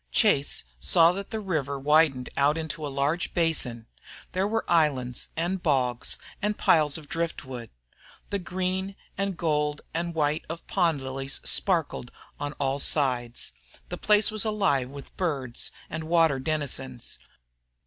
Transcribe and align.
Chase 0.11 0.63
saw 0.79 1.11
that 1.11 1.29
the 1.29 1.39
river 1.39 1.77
widened 1.77 2.27
out 2.35 2.57
into 2.57 2.83
a 2.83 2.89
large 2.89 3.35
basin. 3.35 3.85
There 4.31 4.47
were 4.47 4.65
islands, 4.67 5.29
and 5.37 5.61
bogs, 5.61 6.17
and 6.41 6.57
piles 6.57 6.97
of 6.97 7.07
driftwood. 7.07 7.69
The 8.31 8.39
green 8.39 8.95
and 9.15 9.37
gold 9.37 9.81
and 9.93 10.15
white 10.15 10.43
of 10.49 10.65
pond 10.65 11.03
lilies 11.03 11.39
sparkled 11.47 12.09
on 12.39 12.53
all 12.53 12.79
sides. 12.79 13.51
The 13.89 13.97
place 13.99 14.31
was 14.31 14.43
alive 14.43 14.89
with 14.89 15.15
birds 15.17 15.69
and 15.87 16.05
water 16.05 16.39
denizens. 16.39 17.19